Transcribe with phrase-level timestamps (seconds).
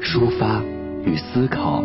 [0.00, 0.62] 抒发
[1.04, 1.82] 与思考，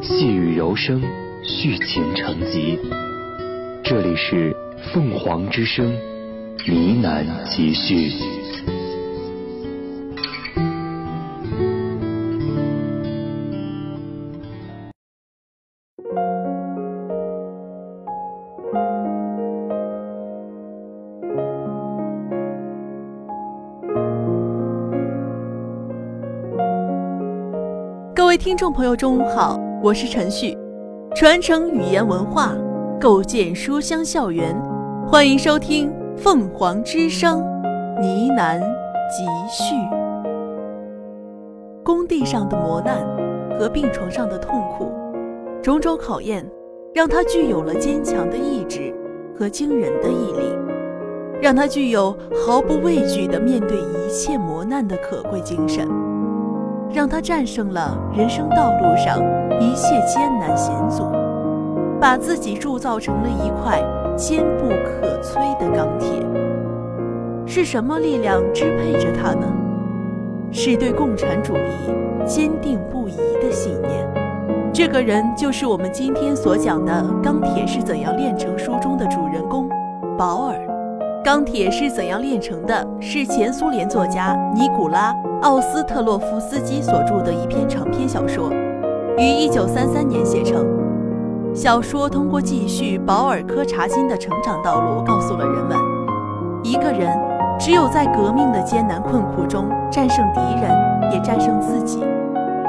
[0.00, 1.02] 细雨柔声，
[1.42, 2.78] 续情成集。
[3.84, 4.56] 这里是
[4.92, 5.92] 凤凰之声
[6.64, 8.41] 呢喃集序。
[28.52, 30.54] 听众朋友，中午好，我是陈旭，
[31.16, 32.54] 传承语言文化，
[33.00, 34.54] 构建书香校园，
[35.06, 38.60] 欢迎收听凤凰之声呢喃
[39.08, 39.74] 集序。
[41.82, 42.98] 工地上的磨难
[43.58, 44.92] 和病床上的痛苦，
[45.62, 46.46] 种种考验，
[46.92, 48.94] 让他具有了坚强的意志
[49.34, 50.54] 和惊人的毅力，
[51.40, 52.14] 让他具有
[52.46, 55.88] 毫不畏惧的面对一切磨难的可贵精神。
[56.92, 59.18] 让他战胜了人生道路上
[59.60, 61.04] 一切艰难险阻，
[61.98, 63.82] 把自己铸造成了一块
[64.16, 66.08] 坚不可摧的钢铁。
[67.46, 69.46] 是什么力量支配着他呢？
[70.50, 74.06] 是对共产主义坚定不移的信念。
[74.70, 76.92] 这个人就是我们今天所讲的
[77.22, 79.66] 《钢铁是怎样炼成》书中的主人公
[80.18, 80.54] 保尔。
[81.24, 85.14] 《钢铁是怎样炼成的》是前苏联作家尼古拉。
[85.42, 88.50] 奥斯特洛夫斯基所著的一篇长篇小说，
[89.16, 90.66] 于一九三三年写成。
[91.54, 95.76] 小说通过记叙保尔柯察金的成长道路，告诉了人们：
[96.64, 97.16] 一个人
[97.56, 102.00] 只有在革命的艰难困苦中战胜敌人，也战胜自己；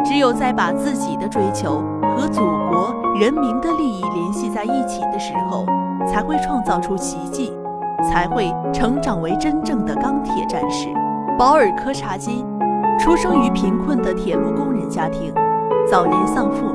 [0.05, 1.81] 只有在把自己的追求
[2.15, 5.65] 和祖国人民的利益联系在一起的时候，
[6.07, 7.53] 才会创造出奇迹，
[8.03, 10.87] 才会成长为真正的钢铁战士。
[11.37, 12.45] 保尔柯察金。
[12.99, 15.33] 出生于贫困的铁路工人家庭，
[15.89, 16.67] 早年丧父，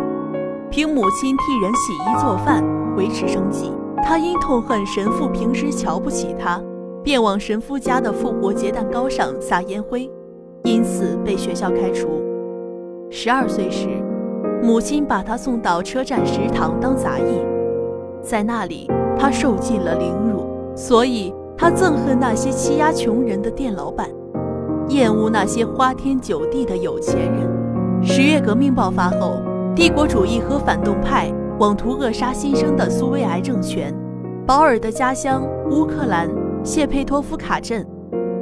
[0.69, 2.62] 凭母亲替人洗衣做饭
[2.97, 3.72] 维持生计。
[4.03, 6.61] 他因痛恨神父平时瞧不起他，
[7.05, 10.11] 便往神父家的复活节蛋糕上撒烟灰，
[10.65, 12.09] 因此被学校开除。
[13.11, 13.88] 十二岁时，
[14.61, 17.47] 母亲把他送到车站食堂当杂役，
[18.21, 20.38] 在那里他受尽了凌辱，
[20.78, 24.09] 所以他憎恨那些欺压穷人的店老板。
[24.91, 28.00] 厌恶那些花天酒地的有钱人。
[28.00, 29.43] 十月革命爆发后，
[29.75, 33.93] 帝国主义和反动派妄图扼杀新生的苏维埃政权。
[34.47, 36.31] 保尔的家乡乌克兰
[36.62, 37.84] 谢佩托夫卡镇，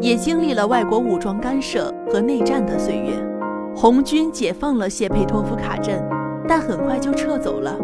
[0.00, 3.14] 也经历了外国武装干涉和内战的岁月。
[3.74, 6.00] 红军解放了谢佩托夫卡镇，
[6.46, 7.74] 但很快就撤走了，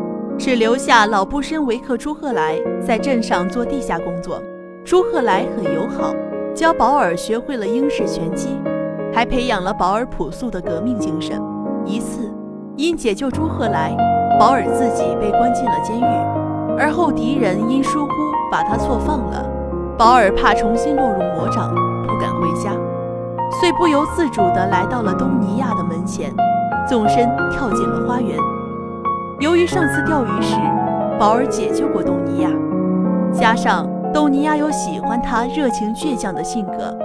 [0.42, 4.42] 只留下老布申维克朱赫莱在镇上做地下工作。
[4.84, 6.12] 朱赫莱很友好。
[6.52, 8.60] 教保尔学会了英式拳击，
[9.14, 11.40] 还培养了保尔朴素的革命精神。
[11.84, 12.28] 一次，
[12.76, 13.96] 因解救朱赫来，
[14.36, 16.04] 保尔自己被关进了监狱，
[16.76, 18.10] 而后敌人因疏忽
[18.50, 19.48] 把他错放了。
[19.96, 21.72] 保尔怕重新落入魔掌，
[22.08, 22.72] 不敢回家，
[23.60, 26.34] 遂不由自主地来到了东尼亚的门前，
[26.88, 28.36] 纵身跳进了花园。
[29.42, 30.54] 由于上次钓鱼时，
[31.18, 32.50] 保尔解救过东尼亚，
[33.32, 33.90] 加上。
[34.14, 36.96] 东尼亚有喜欢他热情倔强的性格，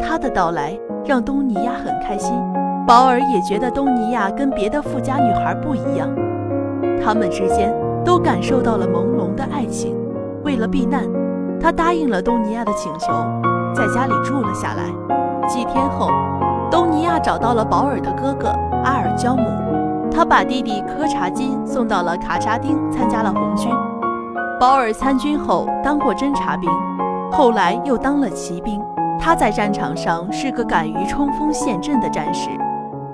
[0.00, 2.34] 他的到来让东尼亚很开心，
[2.86, 6.08] 保尔也觉得东尼亚跟别的富家女孩不一样，
[7.02, 9.96] 他们之间都感受到了朦胧的爱情。
[10.44, 11.02] 为了避难，
[11.58, 13.12] 他答应了东尼亚的请求，
[13.74, 15.48] 在家里住了下来。
[15.48, 16.10] 几天后，
[16.70, 18.48] 东尼亚找到了保尔的哥哥
[18.84, 19.42] 阿尔焦姆，
[20.16, 23.70] 他把弟弟柯查金送到了卡扎丁，参加了红军。
[24.58, 26.70] 保尔参军后当过侦察兵，
[27.30, 28.80] 后来又当了骑兵。
[29.20, 32.48] 他在战场上是个敢于冲锋陷阵的战士，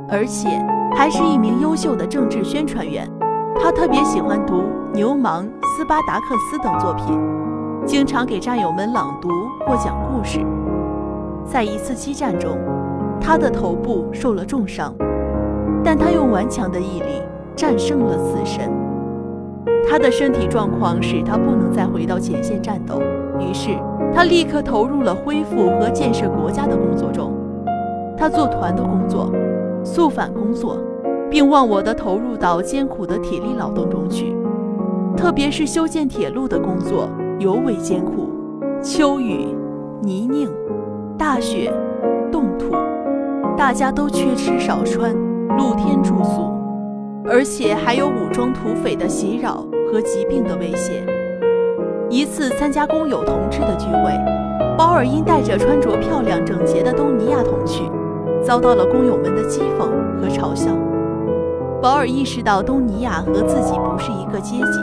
[0.08, 0.64] 而且
[0.94, 3.10] 还是一名优秀的政治宣传员。
[3.60, 4.62] 他特别喜欢读
[4.94, 5.44] 牛虻、
[5.76, 7.18] 斯巴达克斯等作品，
[7.84, 9.28] 经常给战友们朗读
[9.66, 10.38] 或讲故事。
[11.44, 12.56] 在一次激战中，
[13.20, 14.94] 他的头部受了重伤，
[15.84, 17.22] 但他用顽强的毅力
[17.56, 18.70] 战胜了死神。
[19.88, 23.02] 他的身体状况使他不能再回到前线战斗，
[23.38, 23.70] 于是
[24.14, 27.32] 他立刻投入了恢复和建设国家的工作中。
[28.16, 29.30] 他做团的工作，
[29.82, 30.78] 肃反工作，
[31.28, 34.36] 并忘我的投入到艰苦的体力劳动中去。
[35.16, 37.08] 特别是修建铁路的工作
[37.38, 38.30] 尤为艰苦，
[38.80, 39.48] 秋雨、
[40.00, 40.48] 泥泞、
[41.18, 41.72] 大雪、
[42.30, 42.74] 冻土，
[43.56, 45.14] 大家都缺吃少穿，
[45.56, 46.52] 露天住宿，
[47.28, 51.04] 而且还有武装土匪的袭扰和疾病的威胁。
[52.08, 54.12] 一次参加工友同志的聚会，
[54.76, 57.84] 保尔因带着穿着漂亮整洁的东尼亚同去，
[58.42, 59.88] 遭到了工友们的讥讽
[60.20, 60.70] 和嘲笑。
[61.80, 64.78] 保尔意识到东尼亚和自己不是一个阶级，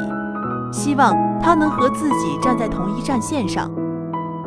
[0.71, 3.69] 希望他能和自己站在同一战线上，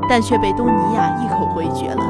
[0.08, 2.02] 但却被东尼亚一口回绝了。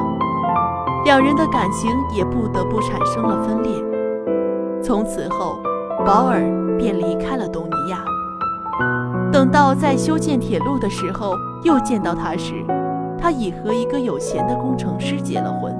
[1.04, 3.91] 两人的感情也不得不产生了分裂。
[4.82, 5.58] 从此后，
[6.04, 6.40] 保尔
[6.76, 8.04] 便离开了东尼亚。
[9.32, 12.54] 等到在修建铁路的时候又见到他时，
[13.16, 15.72] 他已和一个有钱的工程师结了婚。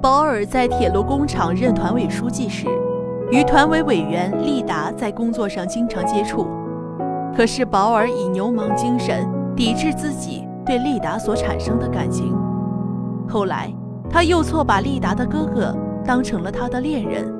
[0.00, 2.66] 保尔在铁路工厂任团委书记时，
[3.32, 6.46] 与团委委员利达在工作上经常接触。
[7.36, 12.34] 可是保尔以牛氓精神抵制自己对利达所产生的感情。
[13.28, 13.70] 后来
[14.08, 17.35] 他又错把利达的哥哥当成了他的恋人，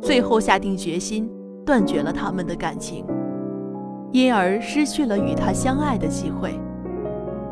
[0.00, 1.30] 最后下定决心
[1.64, 3.04] 断绝了他们的感情。
[4.10, 6.58] 因而失去了与他相爱的机会。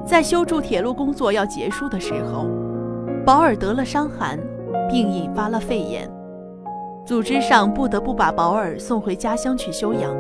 [0.07, 2.47] 在修筑铁路工作要结束的时候，
[3.27, 4.39] 保尔得了伤寒，
[4.89, 6.09] 并引发了肺炎。
[7.05, 10.17] 组织上不得不把保尔送回家乡去休养。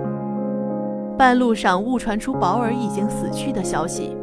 [1.16, 4.14] 半路上误传出保尔已经死去的消息，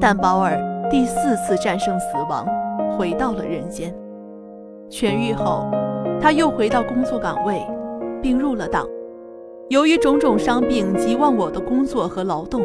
[0.00, 0.58] 但保尔
[0.90, 2.46] 第四次战胜死亡，
[2.96, 3.94] 回到了人间。
[4.88, 5.66] 痊愈后，
[6.20, 7.60] 他又回到工作岗位，
[8.20, 8.86] 并入了党。
[9.68, 12.62] 由于种种伤病及忘我的工作和劳动，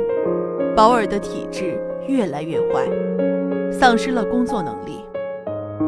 [0.75, 1.77] 保尔的体质
[2.07, 2.88] 越来越坏，
[3.71, 5.03] 丧失了工作能力。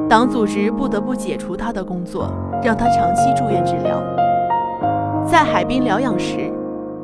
[0.08, 2.30] 党组织不得不解除他的工作，
[2.64, 4.02] 让他长期住院治疗。
[5.26, 6.52] 在海滨疗养时，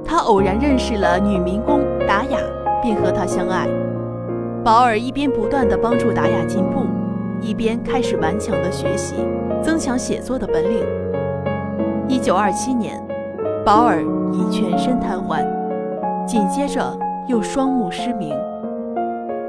[0.06, 2.38] 他偶然认识了女民工达雅，
[2.84, 3.68] 并和她相爱。
[4.64, 6.82] 保尔一边不断地帮助达雅进步，
[7.42, 9.16] 一边开始顽强的学习，
[9.62, 10.86] 增强写作的本领。
[12.08, 13.02] 一九二七年。
[13.64, 14.02] 保尔
[14.34, 15.46] 已全身瘫痪，
[16.26, 16.98] 紧接着
[17.28, 18.36] 又双目失明。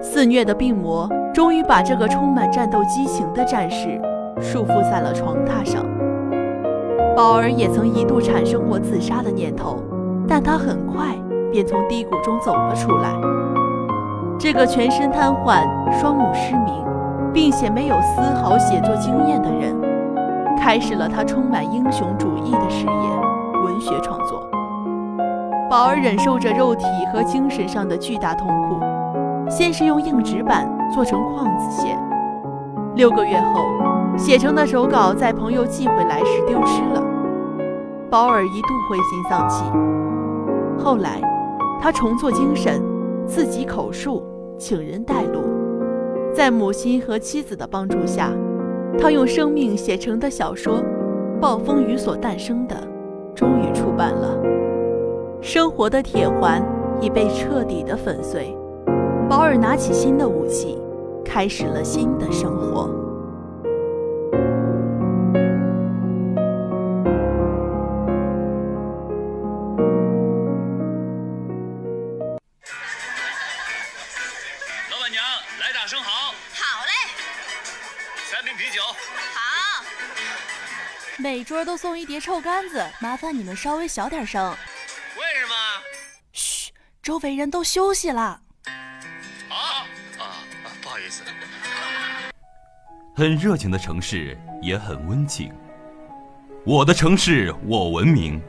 [0.03, 3.99] 肆虐的病魔终于把这个充满战斗激情的战士
[4.39, 5.83] 束缚在了床榻上。
[7.17, 9.83] 保尔也曾一度产生过自杀的念头，
[10.29, 11.17] 但他很快
[11.51, 13.19] 便从低谷中走了出来。
[14.39, 15.67] 这个全身瘫痪、
[15.99, 16.85] 双目失明，
[17.33, 19.75] 并且没有丝毫写作经验的人，
[20.59, 22.93] 开始了他充满英雄主义的事业。
[23.65, 24.49] 文学创作，
[25.71, 28.79] 保尔忍受着肉体和精神上的巨大痛苦。
[29.51, 31.97] 先是用硬纸板做成框子写，
[32.95, 33.67] 六个月后，
[34.17, 37.03] 写成的手稿在朋友寄回来时丢失了。
[38.11, 39.65] 保尔一度灰心丧气。
[40.83, 41.21] 后来，
[41.81, 42.83] 他重做精神，
[43.27, 44.23] 自己口述，
[44.59, 45.15] 请人代。
[46.35, 48.33] 在母亲和妻子的帮助下，
[48.99, 50.79] 他用生命写成的小说
[51.39, 52.75] 《暴风雨所诞生的》。
[53.35, 54.39] 终于出版了，
[55.41, 56.63] 生活的铁环
[57.01, 58.57] 已被彻底的粉碎。
[59.29, 60.79] 保尔拿起新的武器，
[61.25, 63.02] 开始了新的生活。
[81.65, 84.51] 都送一碟臭干子，麻烦你们稍微小点声。
[84.51, 85.55] 为什么？
[86.33, 88.21] 嘘，周围人都休息了。
[88.23, 88.41] 啊
[89.49, 89.85] 啊
[90.19, 91.23] 啊，不好意思。
[93.15, 95.53] 很热情的城市，也很温情。
[96.65, 98.41] 我的城市，我文明，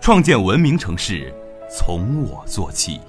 [0.00, 1.34] 创建文明城市，
[1.70, 3.00] 从我做起。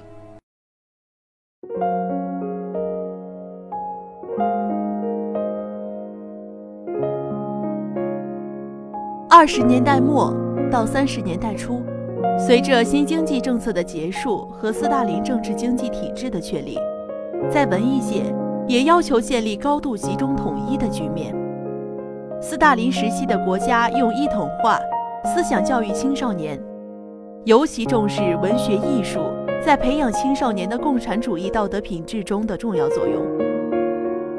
[9.38, 10.34] 二十年代末
[10.72, 11.84] 到三十年代初，
[12.40, 16.76] 随着新经济政策的结束和斯大林政治经济体制的确立，
[17.48, 18.24] 在文艺界
[18.68, 21.36] 也要求建立高度集中统一的局面。
[22.42, 24.80] 斯大林时期的国家用一统化
[25.24, 26.60] 思想教育青少年，
[27.46, 29.20] 尤其重视文学艺术
[29.64, 33.22] 在培养青少年的共产主义道德品质中的重要作用。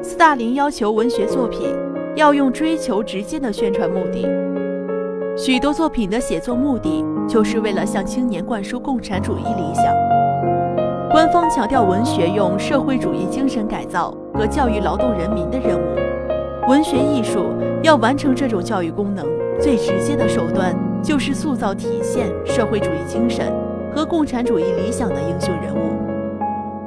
[0.03, 1.73] 斯大林要求文学作品
[2.17, 4.27] 要用追求直接的宣传目的。
[5.41, 9.85] 许多作品的写作目的，就是为了向青年灌输共产主义理想。
[11.09, 19.25] 官方强调文学用社会主义精神改造和教育劳动人民的任务，文学艺术要完成这种教育功能，
[19.61, 23.49] 最直接的手段就是塑造体现社会主义精神
[23.95, 25.79] 和共产主义理想的英雄人物。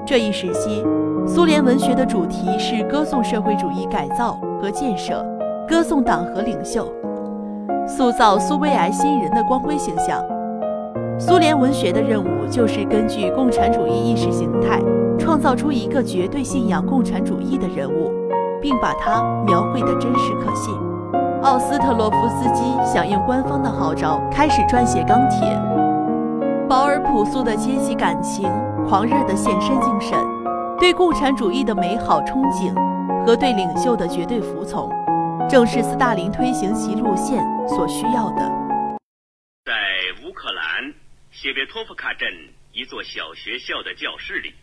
[0.04, 0.84] 这一时期，
[1.26, 5.24] 苏联文学的主题是歌颂社会主义改造和建设，
[5.66, 6.86] 歌颂党和领袖，
[7.86, 10.22] 塑造苏维埃新人的光辉形象。
[11.18, 14.80] 苏联文学的任务就是根据共产主义意识形态，
[15.18, 18.10] 创造出一个绝对信仰共产主义的人物，
[18.60, 20.74] 并把他描绘得真实可信。
[21.42, 25.40] 奥斯特洛夫斯基响应官方的号召，开始撰写《钢铁》。
[26.68, 28.48] 保尔朴素的阶级感情、
[28.88, 30.16] 狂热的献身精神、
[30.78, 32.72] 对共产主义的美好憧憬
[33.26, 34.88] 和对领袖的绝对服从，
[35.48, 38.98] 正是斯大林推行其路线所需要的。
[39.64, 40.94] 在乌克兰。
[41.32, 42.30] 谢别托夫卡镇
[42.74, 44.54] 一座小学校的教室里，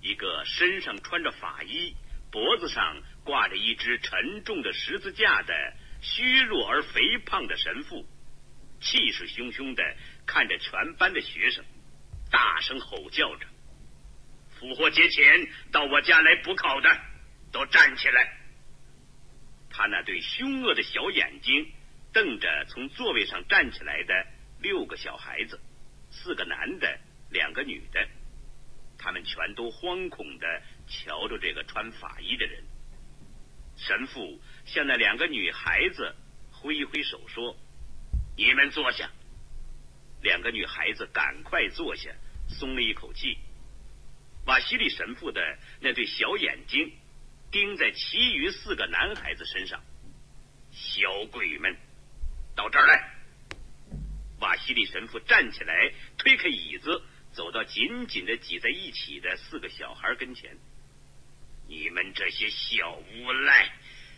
[0.00, 1.96] 一个身上穿着法衣、
[2.30, 5.52] 脖子上挂着一只沉重的十字架的
[6.00, 8.06] 虚弱而肥胖的神父，
[8.80, 9.82] 气势汹汹的
[10.24, 11.64] 看着全班的学生，
[12.30, 13.46] 大声吼叫着
[14.56, 15.24] ：“复活节前
[15.72, 16.96] 到我家来补考的，
[17.50, 18.38] 都站起来！”
[19.68, 21.72] 他那对凶恶的小眼睛
[22.12, 24.26] 瞪着从座位上站起来的
[24.60, 25.60] 六个小孩子。
[26.10, 27.00] 四个男的，
[27.30, 28.06] 两个女的，
[28.98, 32.62] 他们全都惶恐的瞧着这个穿法衣的人。
[33.76, 36.14] 神父向那两个女孩子
[36.50, 37.56] 挥一挥手说
[38.36, 39.10] ：“你们坐下。”
[40.22, 42.10] 两个女孩子赶快坐下，
[42.46, 43.38] 松了一口气。
[44.44, 45.40] 瓦西里神父的
[45.80, 46.92] 那对小眼睛
[47.50, 49.82] 盯在其余四个男孩子身上，
[50.70, 51.74] 小鬼们，
[52.62, 53.12] 到这儿来。
[54.38, 57.02] 瓦西里神父站起来，推开椅子，
[57.32, 60.56] 走到紧紧的挤在一起的四个小孩跟前。
[61.66, 63.68] 你们这些小无赖，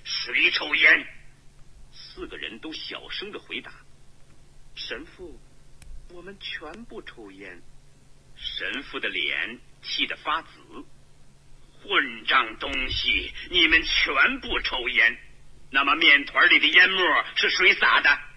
[0.05, 1.07] 谁抽烟？
[1.93, 3.73] 四个人都小声的回答
[4.77, 5.41] ：“神父，
[6.11, 7.63] 我们全部抽烟。”
[8.37, 10.49] 神父的脸气得发紫。
[11.81, 15.19] 混账东西，你们全部抽烟？
[15.71, 18.34] 那么面团里的烟沫是谁撒的？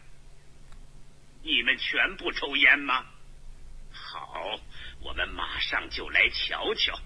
[1.48, 3.06] 你们全部抽烟吗？
[3.94, 4.60] 好，
[5.00, 7.00] 我们马上就来瞧瞧。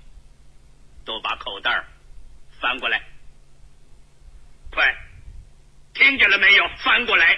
[1.06, 1.86] 都把口袋
[2.60, 3.04] 翻过来，
[4.72, 4.96] 快，
[5.94, 6.68] 听见了没有？
[6.80, 7.38] 翻过来。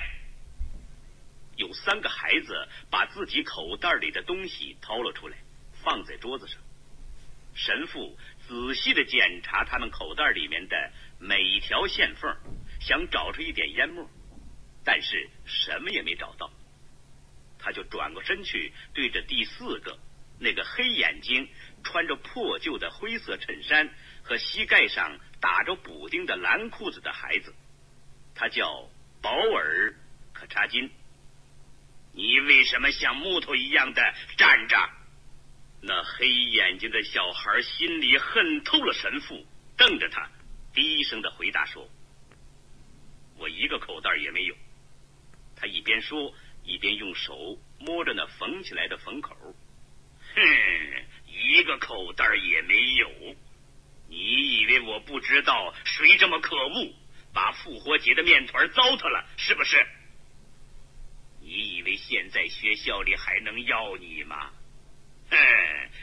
[1.58, 5.38] 有三个孩子把自己口袋里的东西掏了出来，
[5.84, 6.58] 放在桌子上。
[7.54, 8.18] 神父
[8.48, 12.34] 仔细的检查他们口袋里面的每一条线缝，
[12.80, 14.10] 想找出一点烟沫，
[14.86, 16.50] 但是什么也没找到。
[17.66, 19.98] 他就转过身去，对着第四个
[20.38, 21.48] 那个黑眼睛、
[21.82, 23.90] 穿着破旧的灰色衬衫
[24.22, 27.56] 和膝盖上打着补丁的蓝裤子的孩子，
[28.36, 28.90] 他叫
[29.22, 29.92] 保尔·
[30.34, 30.92] 可查金。
[32.12, 34.78] 你为什么像木头一样的站着？
[35.82, 40.30] 那黑眼睛的小孩心里恨透了神父，瞪着他，
[40.74, 41.90] 低声的回答说
[43.40, 44.56] ：“我一个口袋也没有。”
[45.56, 46.36] 他一边说。
[46.64, 49.36] 一边用手摸着那缝起来的缝口，
[50.36, 50.42] 哼，
[51.28, 53.36] 一个口袋也没有。
[54.10, 56.94] 你以为我不知道谁这么可恶，
[57.34, 59.86] 把复活节的面团糟蹋了，是不是？
[61.42, 64.52] 你以为现在学校里还能要你吗？
[65.30, 65.38] 哼，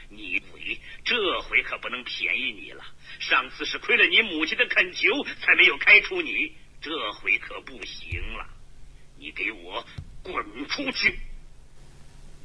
[0.09, 2.83] 你鬼，这回可不能便宜你了。
[3.19, 6.51] 上次是亏了你母亲的恳求，才没有开除你，
[6.81, 8.45] 这回可不行了。
[9.17, 9.85] 你给我！
[10.23, 11.19] 滚出去！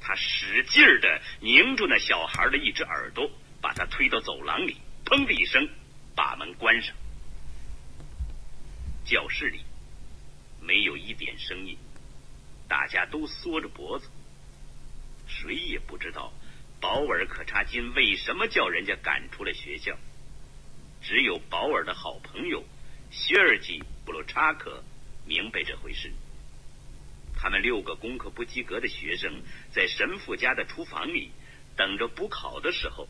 [0.00, 3.28] 他使劲的拧住那小孩的一只耳朵，
[3.60, 5.68] 把他推到走廊里，砰的一声
[6.14, 6.94] 把门关上。
[9.04, 9.64] 教室里
[10.60, 11.76] 没有一点声音，
[12.68, 14.08] 大家都缩着脖子，
[15.26, 16.32] 谁也不知道
[16.80, 19.96] 保尔可查金为什么叫人家赶出了学校。
[21.02, 22.64] 只有保尔的好朋友
[23.10, 24.84] 谢尔吉布鲁查克
[25.24, 26.12] 明白这回事。
[27.46, 31.30] 他们六个功课不及格的学生在神父家的厨房里
[31.76, 33.06] 等着补考的时候，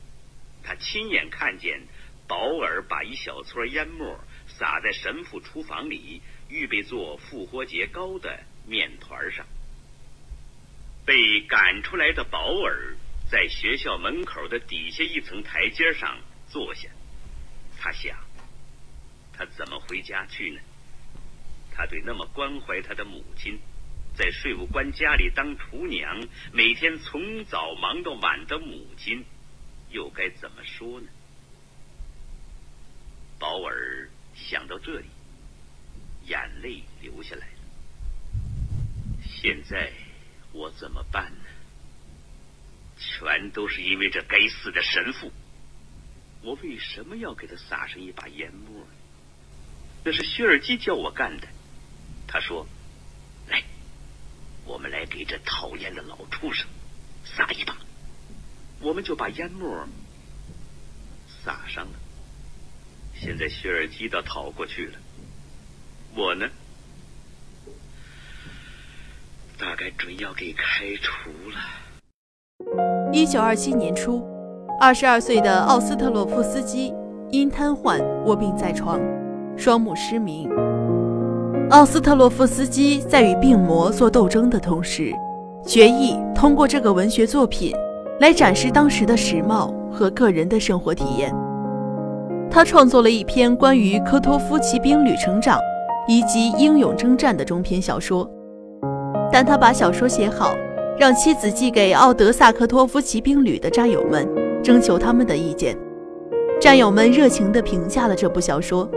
[0.62, 1.80] 他亲眼看见
[2.28, 9.46] 保尔把一小撮烟沫撒在神父厨房里预备做复活节糕的面团上。
[11.06, 12.94] 被赶出来的保尔
[13.30, 16.90] 在学校门口的底下一层台阶上坐下，
[17.78, 18.18] 他想，
[19.32, 20.60] 他怎么回家去呢？
[21.72, 23.58] 他对那么关怀他的母亲。
[24.16, 29.24] 在税务官家里当厨娘，每天从早忙到晚的母亲，
[29.90, 31.06] 又该怎么说呢？
[33.38, 35.06] 保尔想到这里，
[36.24, 37.52] 眼泪流下来了。
[39.22, 39.92] 现在
[40.52, 41.44] 我怎么办呢？
[42.98, 45.30] 全都是因为这该死的神父。
[46.42, 48.86] 我为什么要给他撒上一把烟墨？
[50.04, 51.48] 那是薛尔基叫我干的。
[52.26, 52.66] 他说：“，
[54.66, 56.66] 我们来给这讨厌的老畜生
[57.24, 57.76] 撒一把。”
[58.82, 59.88] 我们就把烟墨
[61.42, 61.92] 撒上了。
[63.14, 64.98] 现在薛尔基倒逃过去了，
[66.14, 66.46] 我呢，
[69.58, 73.12] 大概准要给开除了。
[73.14, 74.22] 一九二七年初，
[74.78, 76.92] 二十二岁的奥斯特洛夫斯基
[77.30, 79.00] 因瘫痪卧病在床，
[79.56, 80.75] 双目失明。
[81.70, 85.12] 奥斯特洛夫斯基在与病魔做斗争的同时，
[85.66, 87.74] 决意通过这个文学作品
[88.20, 91.34] 来展示当时的时髦和个人的生活体验。
[92.48, 95.58] 他创作了一篇关于科托夫骑兵旅成长
[96.06, 98.30] 以及英勇征战的中篇小说，
[99.32, 100.54] 但他把小说写好，
[100.96, 104.24] 让妻子寄给奥德萨科托夫骑兵旅的战友们，
[104.62, 105.76] 征求他们的意见。
[106.60, 108.88] 战友们热情地评价了这部小说，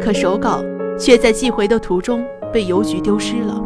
[0.00, 0.62] 可手稿
[1.02, 3.60] 却在寄回的途中被邮局丢失了。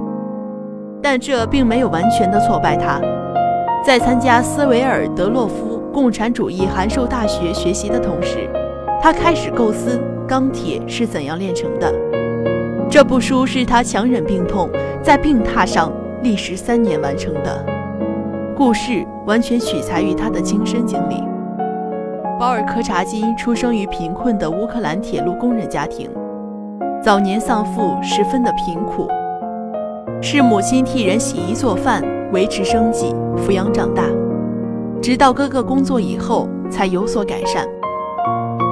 [1.02, 2.98] 但这并没有完全的挫败他，
[3.84, 8.48] 在参加斯维尔德洛夫共产主义函授大学学习的同时。
[9.02, 11.92] 他开始构思钢铁是怎样炼成的。
[12.88, 14.70] 这部书是他强忍病痛，
[15.02, 17.64] 在病榻上历时三年完成的。
[18.56, 21.22] 故事完全取材于他的亲身经历。
[22.40, 26.10] 保尔柯察金出生于贫困的乌克兰铁路工人家庭，
[27.06, 29.06] 早年丧父，十分的贫苦，
[30.20, 34.02] 是母亲替人洗衣做饭维持生计，抚养长大，
[35.00, 37.64] 直到哥哥工作以后才有所改善。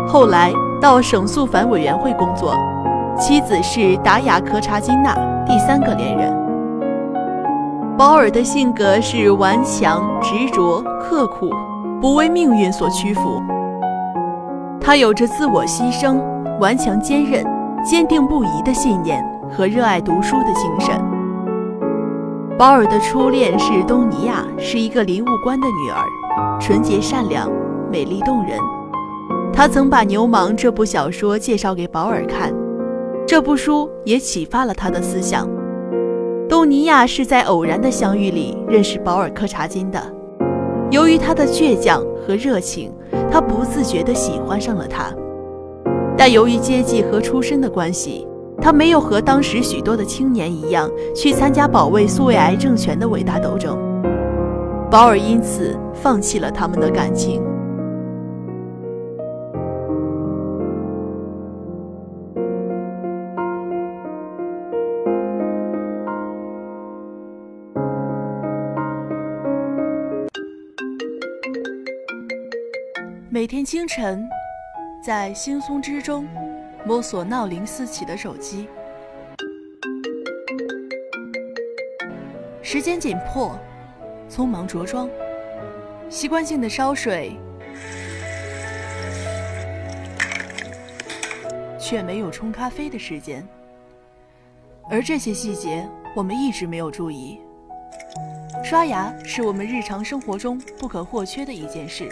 [0.08, 2.56] 后来到省肃反委员会工作，
[3.16, 5.14] 妻子是达雅科查金娜，
[5.46, 6.34] 第三个恋人。
[7.96, 11.52] 保尔的性格是顽强、执着、刻苦，
[12.00, 13.40] 不为命运所屈服。
[14.80, 16.18] 他有着自我牺牲、
[16.58, 17.46] 顽强坚韧、
[17.84, 20.98] 坚定不移的信念和热爱读书的精神。
[22.56, 27.50] 保尔的初恋是东尼亚，是一个林务官的女儿，纯洁善良，
[27.92, 28.58] 美丽动人。
[29.52, 32.54] 他曾把《牛虻》这部小说介绍给保尔看，
[33.26, 35.46] 这部书也启发了他的思想。
[36.48, 40.00] 东尼亚是在偶然的相遇里认识保尔柯察金的，
[40.90, 42.92] 由于他的倔强和热情，
[43.30, 45.12] 他不自觉地喜欢上了他。
[46.16, 48.26] 但由于阶级和出身的关系，
[48.62, 53.76] 他没有和当时许多的青年一样去参加保卫苏维埃政权的伟大斗争，
[54.90, 57.42] 保尔因此放弃了他们的感情。
[73.30, 74.24] 每天清晨，
[75.04, 76.26] 在惺忪之中，
[76.86, 78.66] 摸索闹铃四起的手机。
[82.62, 83.54] 时间紧迫，
[84.30, 85.06] 匆忙着装，
[86.08, 87.36] 习惯性的烧水，
[91.78, 93.46] 却没有冲咖啡的时间。
[94.88, 95.86] 而这些细节，
[96.16, 97.38] 我们一直没有注意。
[98.64, 102.10] 刷牙是我们日常生活中不可或缺的一件事。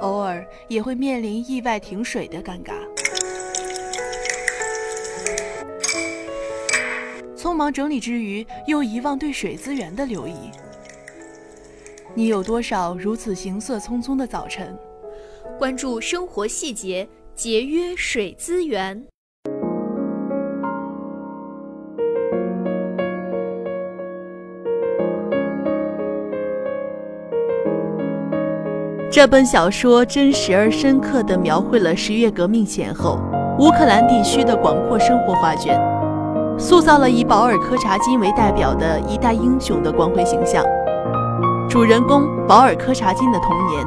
[0.00, 2.74] 偶尔也会面临意外停水的尴尬。
[7.36, 10.50] 匆忙整理之余，又遗忘对水资源的留意。
[12.14, 14.78] 你有多少如此行色匆匆的早晨？
[15.58, 19.06] 关注生活细节，节约水资源。
[29.12, 33.18] 这本小说真实而深刻地描绘了十月革命前后
[33.58, 35.76] 乌克兰地区的广阔生活画卷，
[36.56, 40.64] 塑造了以保尔柯察金为代表的一代英雄的光辉形象。
[41.68, 43.84] 主人公保尔柯察金的童年，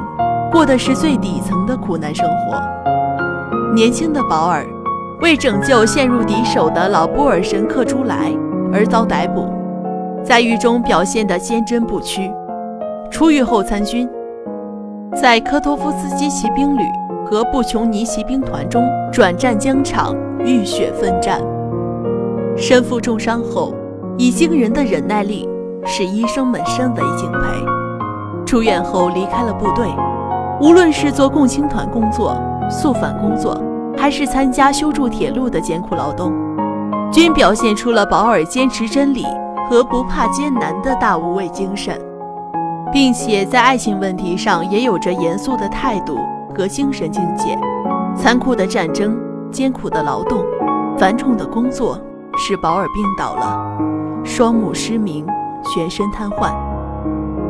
[0.52, 2.62] 过的是最底层的苦难生活。
[3.74, 4.66] 年轻的保尔，
[5.22, 8.30] 为拯救陷入敌手的老波尔什克朱莱
[8.74, 9.50] 而遭逮捕，
[10.22, 12.30] 在狱中表现得坚贞不屈。
[13.10, 14.06] 出狱后参军。
[15.14, 16.82] 在科托夫斯基骑兵旅
[17.24, 21.40] 和布琼尼骑兵团中转战疆场，浴血奋战。
[22.56, 23.72] 身负重伤后，
[24.18, 25.48] 以惊人的忍耐力
[25.86, 28.44] 使医生们深为敬佩。
[28.44, 29.86] 出院后离开了部队，
[30.60, 32.36] 无论是做共青团工作、
[32.68, 33.56] 肃反工作，
[33.96, 36.32] 还是参加修筑铁路的艰苦劳动，
[37.12, 39.24] 均表现出了保尔坚持真理
[39.70, 41.98] 和不怕艰难的大无畏精神，
[42.94, 46.16] 并且在爱情问题上也有着严肃的态度
[46.56, 47.58] 和精神境界。
[48.16, 49.18] 残酷的战争、
[49.50, 50.44] 艰苦的劳动、
[50.96, 52.00] 繁重的工作，
[52.38, 53.60] 使保尔病倒了，
[54.22, 55.26] 双目失明，
[55.64, 56.54] 全身瘫痪。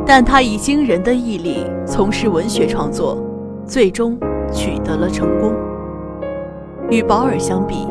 [0.03, 3.15] 但他以惊人的毅力从事文学创作，
[3.67, 4.17] 最终
[4.51, 5.53] 取得了成功。
[6.89, 7.87] 与保尔相比，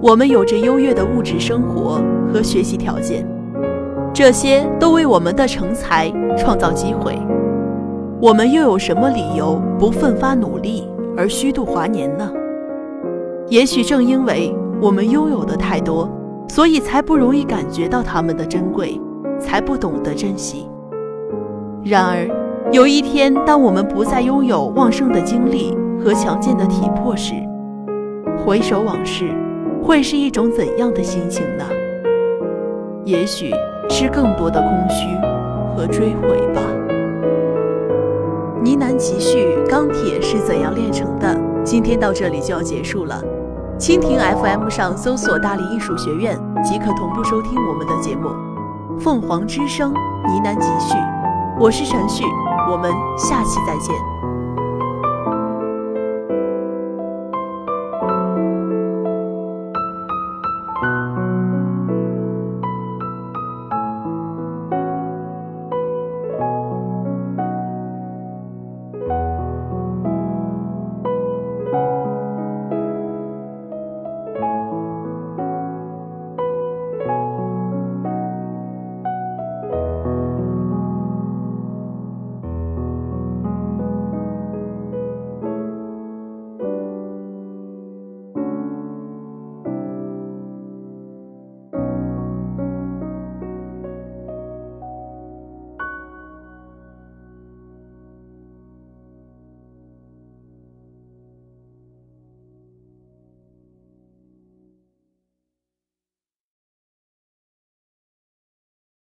[0.00, 2.00] 我们有着优越的物质生活
[2.32, 3.26] 和学习条件，
[4.16, 7.18] 这些都为我们的成才创造机会。
[8.18, 12.32] 我们又有什么理由不奋发努力而虚度华年呢？
[13.50, 16.08] 也许正因为我们拥有的太多，
[16.48, 18.98] 所以才不容易感觉到它们的珍贵，
[19.38, 20.66] 才不懂得珍惜。
[21.84, 22.26] 然而，
[22.72, 27.34] 有一天，当我们不再拥有旺盛的精力和强健的体魄时，
[28.42, 29.26] 回首往事，
[29.82, 31.64] 会是一种怎样的心情呢？
[33.04, 33.52] 也许
[33.88, 35.16] 是更多的空虚
[35.74, 36.60] 和追悔吧。
[38.62, 41.38] 呢喃集序：钢铁是怎样炼成的？
[41.64, 43.20] 今天到这里就要结束了。
[43.78, 48.30] 蜻蜓 FM 上搜索“大理艺术学院”即可同步收听我们的节目。
[48.98, 50.96] 凤凰之声呢喃集序。
[51.58, 52.24] 我是陈旭，
[52.70, 54.15] 我们下期再见。